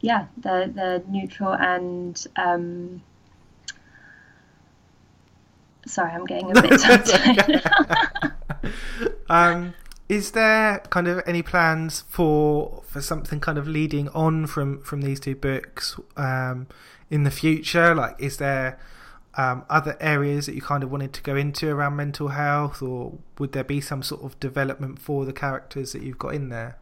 [0.00, 3.02] yeah they're they're neutral and um,
[5.86, 7.62] sorry I'm getting a bit tongue-tied.
[9.30, 9.74] Um,
[10.08, 15.02] is there kind of any plans for for something kind of leading on from from
[15.02, 16.66] these two books um,
[17.08, 17.94] in the future?
[17.94, 18.78] Like, is there
[19.36, 23.18] um, other areas that you kind of wanted to go into around mental health, or
[23.38, 26.76] would there be some sort of development for the characters that you've got in there?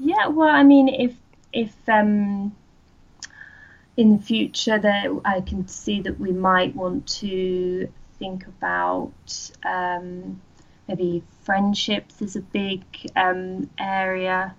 [0.00, 1.14] Yeah, well, I mean, if
[1.52, 2.54] if um,
[3.96, 10.40] in the future that I can see that we might want to think about um,
[10.86, 12.82] maybe friendships is a big
[13.16, 14.54] um, area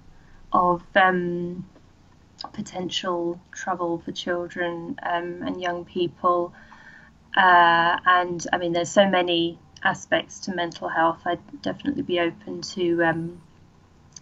[0.52, 1.65] of um,
[2.54, 6.54] potential trouble for children um, and young people.
[7.36, 11.21] Uh, and I mean, there's so many aspects to mental health.
[11.25, 13.41] I'd definitely be open to um,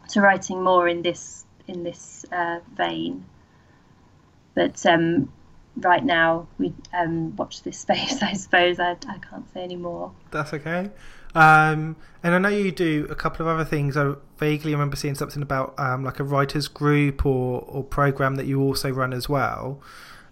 [0.10, 3.26] to writing more in this in this uh, vein.
[4.56, 5.32] But um,
[5.78, 8.22] right now, we um, watch this space.
[8.22, 10.12] I suppose I, I can't say any more.
[10.32, 10.90] That's okay.
[11.36, 13.96] Um, and I know you do a couple of other things.
[13.96, 18.48] I vaguely remember seeing something about um, like a writers group or, or program that
[18.48, 19.80] you also run as well.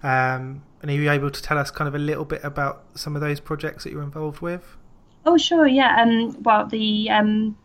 [0.02, 3.16] Um, and are you able to tell us kind of a little bit about some
[3.16, 4.78] of those projects that you're involved with?
[5.26, 6.02] Oh, sure, yeah.
[6.02, 7.58] Um, well, the um,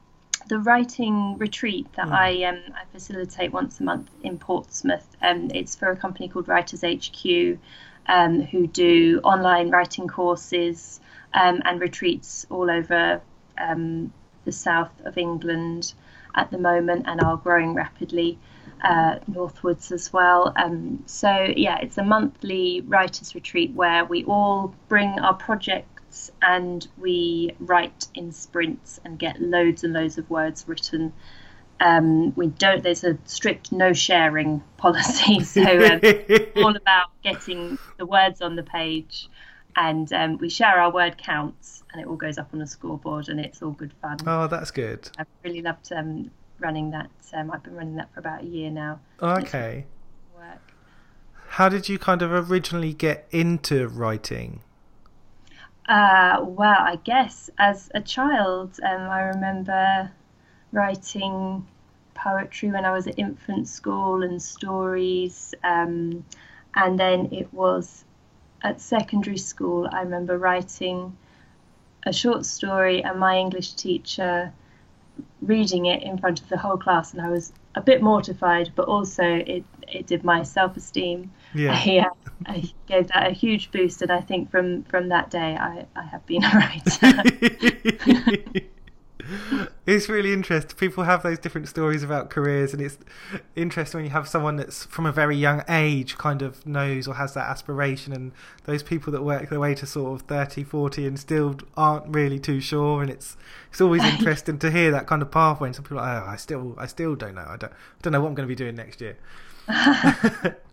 [0.51, 2.13] the writing retreat that Mm.
[2.13, 5.17] I um, I facilitate once a month in Portsmouth.
[5.23, 7.59] Um, it's for a company called Writers HQ,
[8.07, 11.01] um, who do online writing courses
[11.35, 13.23] um, and retreats all over
[13.59, 14.13] um,
[14.45, 15.95] the south of England
[16.35, 18.37] at the moment, and are growing rapidly
[18.83, 20.53] uh, northwards as well.
[20.57, 25.35] Um, so yeah, it's a monthly writers retreat where we all bring our
[26.11, 31.12] projects and we write in sprints and get loads and loads of words written
[31.81, 32.83] Um, we don't.
[32.83, 36.01] There's a strict no sharing policy, so um,
[36.57, 39.31] all about getting the words on the page,
[39.77, 43.31] and um, we share our word counts, and it all goes up on a scoreboard,
[43.31, 44.18] and it's all good fun.
[44.27, 45.09] Oh, that's good.
[45.16, 47.11] I've really loved um, running that.
[47.33, 49.01] Um, I've been running that for about a year now.
[49.23, 49.87] Okay.
[51.55, 54.61] How did you kind of originally get into writing?
[55.90, 60.12] Uh, well, I guess as a child, um, I remember
[60.70, 61.66] writing
[62.14, 65.53] poetry when I was at infant school and stories.
[65.64, 66.24] Um,
[66.76, 68.05] and then it was
[68.62, 71.16] at secondary school, I remember writing
[72.07, 74.53] a short story and my English teacher
[75.42, 77.14] reading it in front of the whole class.
[77.14, 81.33] And I was a bit mortified, but also it, it did my self esteem.
[81.53, 81.83] Yeah.
[82.46, 86.03] I gave that a huge boost, and I think from, from that day, I, I
[86.05, 87.22] have been a writer.
[89.87, 90.76] it's really interesting.
[90.76, 92.98] People have those different stories about careers, and it's
[93.55, 97.14] interesting when you have someone that's from a very young age kind of knows or
[97.14, 98.33] has that aspiration, and
[98.64, 102.38] those people that work their way to sort of 30, 40 and still aren't really
[102.38, 103.03] too sure.
[103.03, 103.37] And it's
[103.70, 105.68] it's always interesting to hear that kind of pathway.
[105.68, 107.46] And some people are like, oh, I still I still don't know.
[107.48, 109.16] I don't I don't know what I'm going to be doing next year.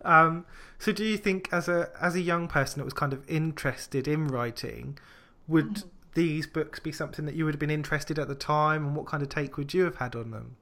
[0.04, 0.44] um,
[0.78, 4.06] so, do you think as a as a young person that was kind of interested
[4.06, 4.98] in writing,
[5.48, 5.88] would mm-hmm.
[6.14, 9.06] these books be something that you would have been interested at the time, and what
[9.06, 10.56] kind of take would you have had on them?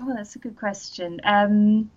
[0.00, 1.20] Oh, that's a good question.
[1.22, 1.90] Um,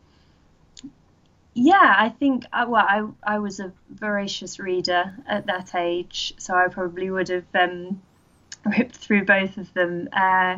[1.56, 6.54] yeah, I think uh, well, I I was a voracious reader at that age, so
[6.54, 8.00] I probably would have um,
[8.66, 10.08] ripped through both of them.
[10.14, 10.58] Uh,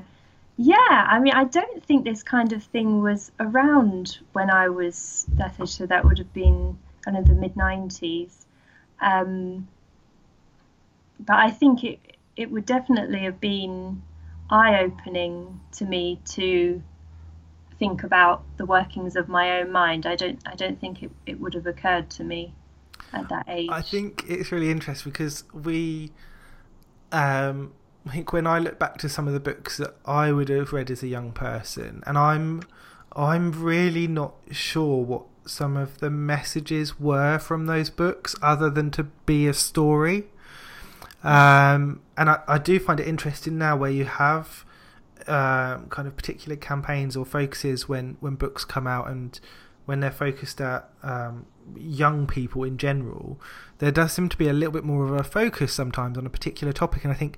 [0.58, 0.76] yeah,
[1.08, 5.56] I mean, I don't think this kind of thing was around when I was that
[5.62, 8.46] age, so that would have been kind of the mid 90s.
[9.00, 9.68] Um,
[11.20, 12.00] but I think it
[12.36, 14.04] it would definitely have been
[14.50, 16.82] eye opening to me to
[17.80, 20.06] think about the workings of my own mind.
[20.06, 22.54] I don't I don't think it, it would have occurred to me
[23.14, 23.70] at that age.
[23.72, 26.12] I think it's really interesting because we
[27.14, 27.74] um
[28.06, 30.74] I think when I look back to some of the books that I would have
[30.74, 32.64] read as a young person and I'm
[33.14, 38.92] I'm really not sure what some of the messages were from those books, other than
[38.92, 40.26] to be a story.
[41.24, 44.66] Um, and I, I do find it interesting now where you have
[45.28, 49.40] um, kind of particular campaigns or focuses when, when books come out and
[49.86, 53.40] when they're focused at um, young people in general,
[53.80, 56.30] there does seem to be a little bit more of a focus sometimes on a
[56.30, 57.04] particular topic.
[57.04, 57.38] And I think,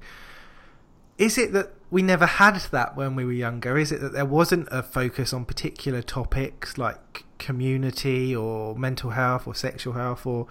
[1.19, 3.77] is it that we never had that when we were younger?
[3.77, 9.45] Is it that there wasn't a focus on particular topics like community or mental health
[9.45, 10.47] or sexual health or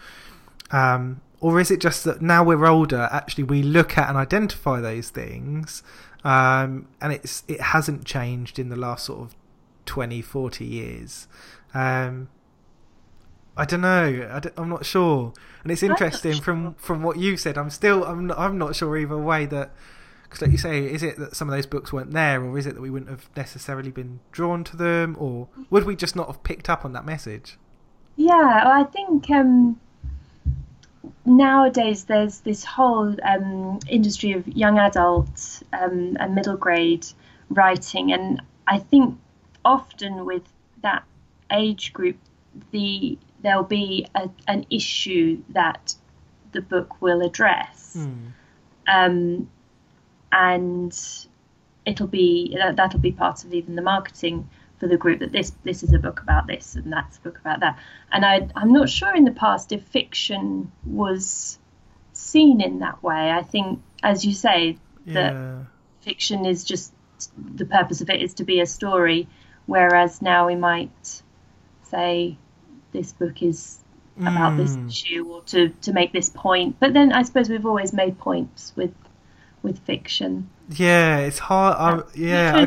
[0.70, 4.80] um, or is it just that now we're older actually we look at and identify
[4.80, 5.82] those things
[6.22, 9.34] um, and it's it hasn't changed in the last sort of
[9.86, 11.28] 20 40 years?
[11.72, 12.28] Um,
[13.56, 14.40] I don't know.
[14.56, 15.32] I am not sure.
[15.62, 18.98] And it's interesting from from what you said I'm still I'm not, I'm not sure
[18.98, 19.72] either way that
[20.28, 22.66] because, like you say, is it that some of those books weren't there, or is
[22.66, 26.26] it that we wouldn't have necessarily been drawn to them, or would we just not
[26.26, 27.58] have picked up on that message?
[28.16, 29.80] Yeah, I think um,
[31.24, 37.06] nowadays there's this whole um, industry of young adult um, and middle grade
[37.48, 39.18] writing, and I think
[39.64, 40.42] often with
[40.82, 41.04] that
[41.50, 42.16] age group,
[42.70, 45.94] the there'll be a, an issue that
[46.52, 47.94] the book will address.
[47.94, 48.26] Hmm.
[48.88, 49.50] Um,
[50.32, 50.98] and
[51.86, 55.52] it'll be that, that'll be part of even the marketing for the group that this
[55.64, 57.78] this is a book about this and that's a book about that.
[58.12, 61.58] And I I'm not sure in the past if fiction was
[62.12, 63.30] seen in that way.
[63.30, 65.58] I think, as you say, that yeah.
[66.00, 66.92] fiction is just
[67.36, 69.26] the purpose of it is to be a story,
[69.66, 71.22] whereas now we might
[71.84, 72.36] say
[72.92, 73.80] this book is
[74.20, 74.88] about this Mm.
[74.88, 76.76] issue or to to make this point.
[76.80, 78.92] But then I suppose we've always made points with
[79.62, 80.50] with fiction.
[80.70, 81.76] Yeah, it's hard.
[81.78, 82.66] I'm, yeah,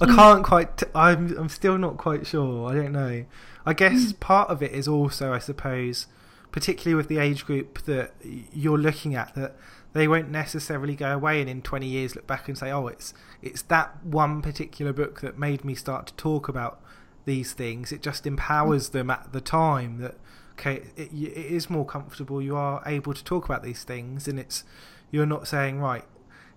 [0.00, 0.78] I can't quite.
[0.78, 1.36] T- I'm.
[1.36, 2.70] I'm still not quite sure.
[2.70, 3.24] I don't know.
[3.64, 4.18] I guess hmm.
[4.18, 6.06] part of it is also, I suppose,
[6.52, 9.56] particularly with the age group that you're looking at, that
[9.92, 13.14] they won't necessarily go away and in 20 years look back and say, "Oh, it's
[13.42, 16.80] it's that one particular book that made me start to talk about
[17.24, 18.98] these things." It just empowers hmm.
[18.98, 20.16] them at the time that
[20.52, 22.42] okay, it, it is more comfortable.
[22.42, 24.64] You are able to talk about these things, and it's
[25.10, 26.04] you're not saying right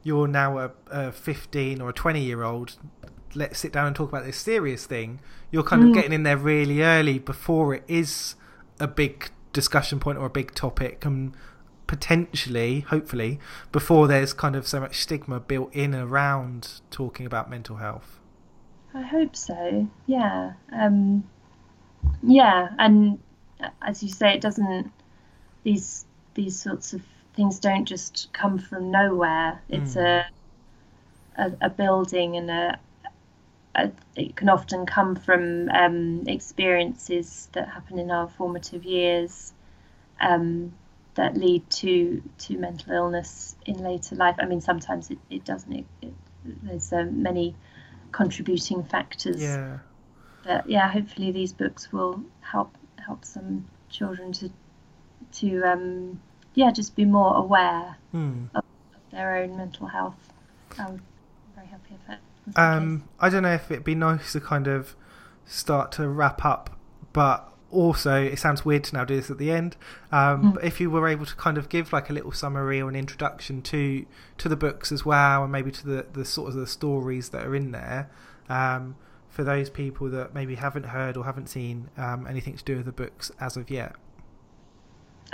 [0.04, 2.76] you're now a, a 15 or a 20 year old
[3.36, 5.20] let's sit down and talk about this serious thing
[5.52, 5.94] you're kind of Mm.
[5.94, 8.36] getting in there really early before it is
[8.80, 11.34] a big discussion point or a big topic and
[11.88, 13.40] potentially hopefully
[13.72, 18.16] before there's kind of so much stigma built in around talking about mental health
[18.92, 19.88] I hope so.
[20.08, 20.54] Yeah.
[20.72, 21.30] Um,
[22.24, 23.20] yeah, and
[23.64, 24.92] uh, as you say, it doesn't.
[25.64, 27.04] These these sorts of
[27.36, 29.62] things don't just come from nowhere.
[29.70, 29.98] It's Mm.
[29.98, 30.26] a,
[31.38, 32.80] a a building and a,
[33.76, 39.54] a it can often come from um, experiences that happen in our formative years
[40.22, 40.74] um,
[41.16, 44.36] that lead to to mental illness in later life.
[44.40, 45.74] I mean, sometimes it, it doesn't.
[45.74, 46.14] It, it,
[46.64, 47.56] there's um, many
[48.12, 49.60] contributing factors.
[49.60, 49.80] Yeah.
[50.44, 54.50] But yeah, hopefully these books will help help some children to
[55.34, 56.20] to um,
[56.60, 58.46] yeah just be more aware Hmm.
[58.56, 58.64] of,
[58.98, 60.20] of their own mental health.
[60.78, 61.02] I'm
[61.56, 62.20] very happy if that.
[62.46, 62.78] was the case.
[62.78, 64.96] Um, I don't know if it'd be nice to kind of
[65.46, 66.66] start to wrap up,
[67.14, 67.40] but
[67.72, 69.76] also it sounds weird to now do this at the end.
[70.12, 70.54] Um, Mm.
[70.56, 72.96] But if you were able to kind of give like a little summary or an
[72.96, 74.06] introduction to
[74.40, 77.46] to the books as well, and maybe to the the sort of the stories that
[77.46, 78.10] are in there.
[78.50, 78.96] Um,
[79.30, 82.86] for those people that maybe haven't heard or haven't seen um, anything to do with
[82.88, 83.94] the books as of yet.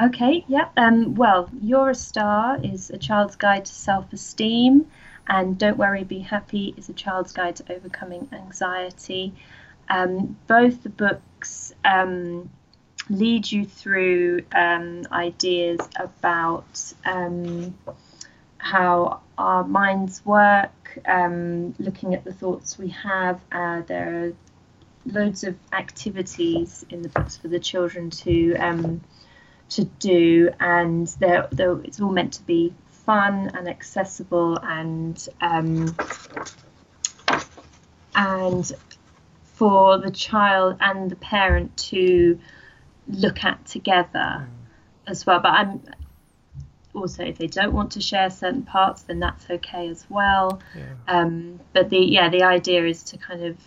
[0.01, 0.67] Okay, yeah.
[0.75, 4.87] Um, well, You're a Star is a child's guide to self esteem,
[5.27, 9.33] and Don't Worry, Be Happy is a child's guide to overcoming anxiety.
[9.87, 12.49] Um, both the books um,
[13.09, 17.77] lead you through um, ideas about um,
[18.57, 23.39] how our minds work, um, looking at the thoughts we have.
[23.49, 24.33] Uh, there are
[25.05, 28.55] loads of activities in the books for the children to
[29.69, 32.73] to do, and they're, they're, it's all meant to be
[33.05, 35.95] fun and accessible and um,
[38.15, 38.71] and
[39.43, 42.39] for the child and the parent to
[43.07, 44.47] look at together
[45.07, 45.39] as well.
[45.39, 45.81] But I'm
[46.93, 50.59] also if they don't want to share certain parts, then that's okay as well.
[51.07, 53.57] Um, but the yeah, the idea is to kind of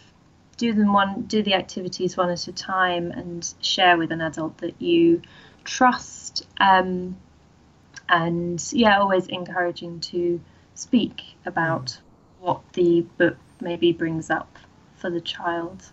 [0.56, 4.58] do them one, do the activities one at a time, and share with an adult
[4.58, 5.22] that you
[5.68, 6.46] trust.
[6.58, 7.16] Um,
[8.08, 10.40] and yeah, always encouraging to
[10.74, 11.98] speak about
[12.40, 14.58] what the book maybe brings up
[14.96, 15.92] for the child.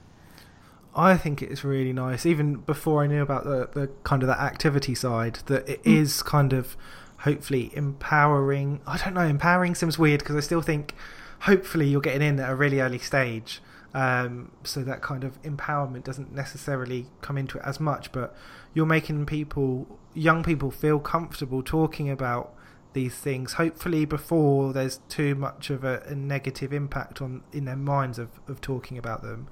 [0.96, 4.40] I think it's really nice, even before I knew about the, the kind of that
[4.40, 5.98] activity side, that it Mm.
[6.02, 6.78] is kind of
[7.20, 8.80] hopefully empowering.
[8.88, 10.96] I don't know, empowering seems weird because I still think
[11.42, 13.62] hopefully you're getting in at a really early stage.
[13.96, 18.36] Um, so that kind of empowerment doesn't necessarily come into it as much, but
[18.74, 22.54] you're making people, young people, feel comfortable talking about
[22.92, 23.54] these things.
[23.54, 28.28] Hopefully, before there's too much of a, a negative impact on in their minds of,
[28.50, 29.48] of talking about them.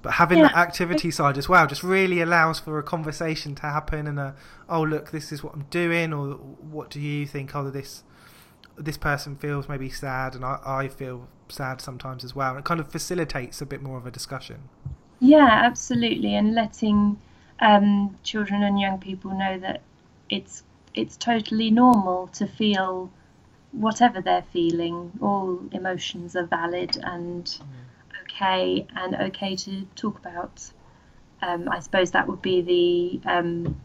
[0.00, 0.48] But having Yeah.
[0.48, 4.36] that activity side as well just really allows for a conversation to happen and a
[4.68, 8.04] oh look this is what I'm doing or what do you think oh this
[8.76, 12.64] this person feels maybe sad and I, I feel sad sometimes as well and it
[12.64, 14.68] kind of facilitates a bit more of a discussion.
[15.20, 17.18] Yeah, absolutely, and letting
[17.60, 19.82] um, children and young people know that
[20.30, 20.62] it's
[20.94, 23.10] it's totally normal to feel
[23.72, 25.12] whatever they're feeling.
[25.20, 27.58] All emotions are valid and
[28.22, 30.70] okay, and okay to talk about.
[31.42, 32.60] Um, I suppose that would be
[33.22, 33.80] the um,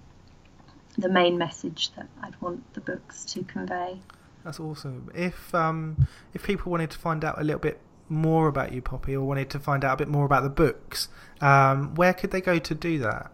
[0.97, 3.97] the main message that I'd want the books to convey.
[4.43, 5.09] That's awesome.
[5.15, 7.79] If um if people wanted to find out a little bit
[8.09, 11.07] more about you, Poppy, or wanted to find out a bit more about the books,
[11.41, 13.31] um, where could they go to do that?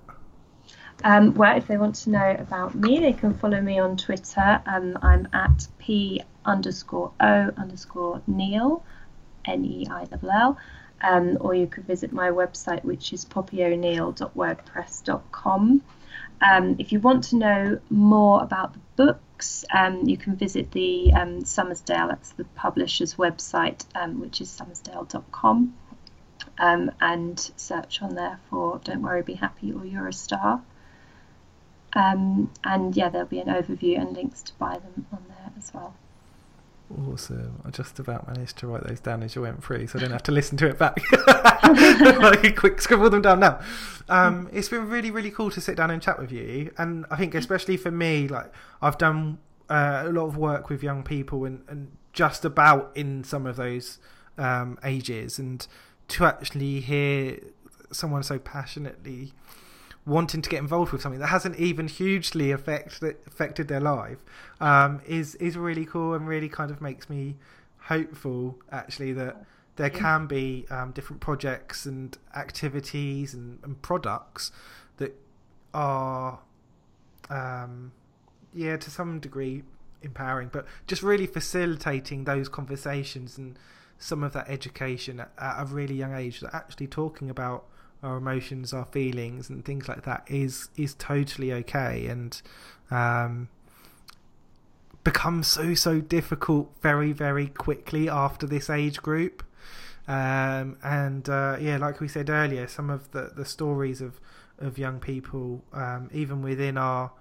[1.03, 4.61] Um, well, if they want to know about me, they can follow me on Twitter.
[4.65, 8.85] Um, I'm at p underscore o underscore Neill,
[9.45, 10.57] N E I L L.
[11.01, 15.81] Um, or you could visit my website, which is poppyoneill.wordpress.com.
[16.41, 21.13] Um, if you want to know more about the books, um, you can visit the
[21.13, 25.73] um, Summersdale, that's the publisher's website, um, which is summersdale.com,
[26.57, 30.61] um, and search on there for Don't Worry, Be Happy or You're a Star.
[31.93, 35.73] Um, and yeah, there'll be an overview and links to buy them on there as
[35.73, 35.93] well.
[37.07, 37.61] Awesome.
[37.63, 40.11] I just about managed to write those down as you went through, so I don't
[40.11, 40.99] have to listen to it back.
[42.19, 43.59] like, a quick, scribble them down now.
[44.07, 47.15] Um, it's been really, really cool to sit down and chat with you, and I
[47.15, 49.37] think especially for me, like I've done
[49.69, 53.55] uh, a lot of work with young people and, and just about in some of
[53.55, 53.99] those
[54.39, 55.65] um, ages, and
[56.07, 57.39] to actually hear
[57.91, 59.33] someone so passionately
[60.05, 64.23] wanting to get involved with something that hasn't even hugely affect, affected their life
[64.59, 67.35] um, is is really cool and really kind of makes me
[67.83, 69.45] hopeful actually that
[69.75, 74.51] there can be um, different projects and activities and, and products
[74.97, 75.15] that
[75.73, 76.39] are
[77.29, 77.91] um,
[78.53, 79.63] yeah to some degree
[80.01, 83.57] empowering but just really facilitating those conversations and
[83.97, 87.65] some of that education at, at a really young age that actually talking about
[88.01, 92.41] our emotions, our feelings, and things like that is is totally okay, and
[92.91, 93.49] um,
[95.03, 99.43] becomes so so difficult very very quickly after this age group.
[100.07, 104.19] Um, and uh, yeah, like we said earlier, some of the, the stories of
[104.57, 107.11] of young people, um, even within our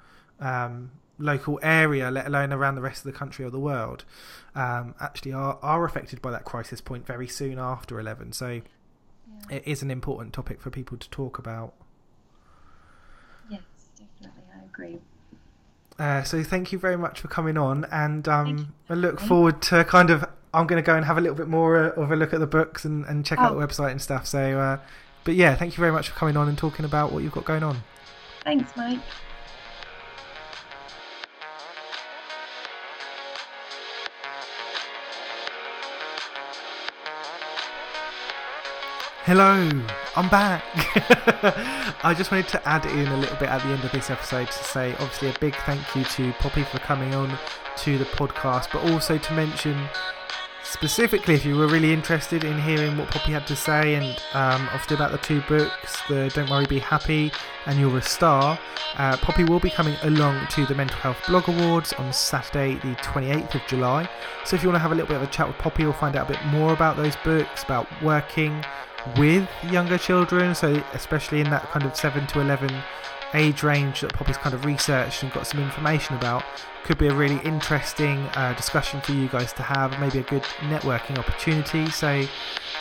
[0.40, 4.04] um, local area, let alone around the rest of the country or the world,
[4.54, 8.32] um, actually are, are affected by that crisis point very soon after 11.
[8.32, 8.62] So.
[9.50, 11.74] It is an important topic for people to talk about.
[13.48, 13.60] Yes,
[13.96, 14.98] definitely, I agree.
[15.98, 19.84] Uh, so thank you very much for coming on, and um, I look forward to
[19.84, 20.24] kind of.
[20.54, 22.46] I'm going to go and have a little bit more of a look at the
[22.46, 23.42] books and, and check oh.
[23.42, 24.26] out the website and stuff.
[24.26, 24.78] So, uh,
[25.24, 27.44] but yeah, thank you very much for coming on and talking about what you've got
[27.44, 27.82] going on.
[28.44, 29.00] Thanks, Mike.
[39.28, 39.70] Hello,
[40.16, 40.64] I'm back.
[42.02, 44.46] I just wanted to add in a little bit at the end of this episode
[44.46, 47.38] to say, obviously, a big thank you to Poppy for coming on
[47.76, 49.86] to the podcast, but also to mention
[50.62, 54.66] specifically if you were really interested in hearing what Poppy had to say and um,
[54.72, 57.30] obviously about the two books, the Don't Worry Be Happy
[57.66, 58.58] and You're a Star,
[58.96, 62.96] uh, Poppy will be coming along to the Mental Health Blog Awards on Saturday, the
[63.02, 64.08] 28th of July.
[64.46, 65.92] So if you want to have a little bit of a chat with Poppy or
[65.92, 68.64] find out a bit more about those books, about working
[69.16, 72.70] with younger children, so especially in that kind of 7 to 11
[73.34, 76.44] age range that Poppy's kind of researched and got some information about
[76.84, 80.42] could be a really interesting uh, discussion for you guys to have, maybe a good
[80.60, 81.90] networking opportunity.
[81.90, 82.24] So,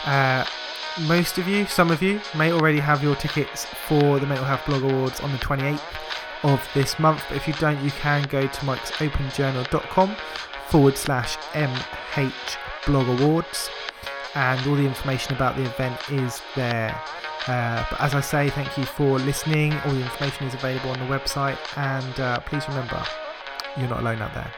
[0.06, 0.46] uh,
[1.06, 4.64] most of you, some of you, may already have your tickets for the Mental Health
[4.66, 5.80] Blog Awards on the 28th
[6.42, 7.22] of this month.
[7.28, 10.16] But if you don't, you can go to mikesopenjournal.com
[10.68, 12.56] forward slash MH
[12.86, 13.68] Blog Awards,
[14.34, 17.00] and all the information about the event is there.
[17.46, 19.72] Uh, but as I say, thank you for listening.
[19.84, 23.02] All the information is available on the website, and uh, please remember,
[23.76, 24.52] you're not alone out there.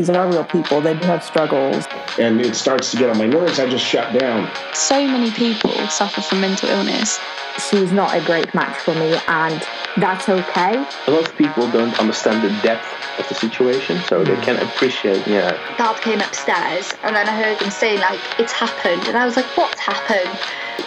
[0.00, 0.80] These are real people.
[0.80, 1.84] They do have struggles.
[2.18, 3.60] And it starts to get on my nerves.
[3.60, 4.50] I just shut down.
[4.72, 7.18] So many people suffer from mental illness
[7.58, 10.76] she's not a great match for me, and that's okay.
[11.06, 12.86] A lot of people don't understand the depth
[13.18, 14.42] of the situation, so they hmm.
[14.42, 15.50] can't appreciate, yeah.
[15.76, 19.06] Dad came upstairs, and then I heard him saying, like, it's happened.
[19.08, 20.38] And I was like, what's happened?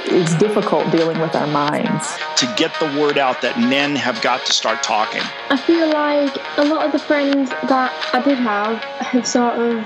[0.05, 2.18] It's difficult dealing with our minds.
[2.38, 5.22] To get the word out that men have got to start talking.
[5.49, 9.86] I feel like a lot of the friends that I did have have sort of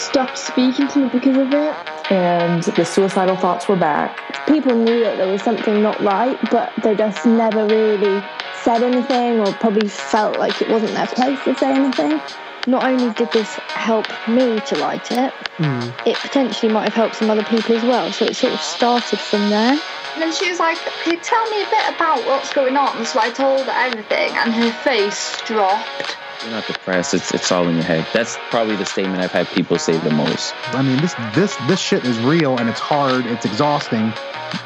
[0.00, 1.93] stopped speaking to me because of it.
[2.10, 6.72] And the suicidal thoughts were back people knew that there was something not right, but
[6.82, 8.22] they just never really
[8.62, 12.20] said anything or probably felt like it wasn't their place to say anything.
[12.66, 16.06] Not only did this help me to write it, mm.
[16.06, 18.10] it potentially might have helped some other people as well.
[18.12, 19.78] So it sort of started from there.
[20.14, 23.04] And then she was like, Can you tell me a bit about what's going on?
[23.04, 26.16] So I told her everything, and her face dropped.
[26.44, 27.14] You're not depressed.
[27.14, 28.06] It's it's all in your head.
[28.12, 30.52] That's probably the statement I've had people say the most.
[30.74, 33.24] I mean, this this this shit is real and it's hard.
[33.24, 34.12] It's exhausting.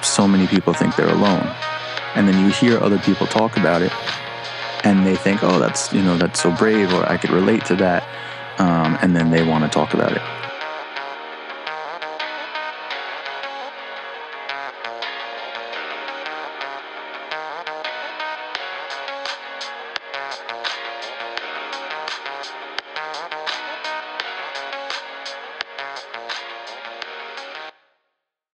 [0.03, 1.49] So many people think they're alone,
[2.17, 3.93] and then you hear other people talk about it,
[4.85, 7.77] and they think, oh, that's you know that's so brave, or I could relate to
[7.77, 8.03] that,
[8.59, 10.38] um, and then they want to talk about it.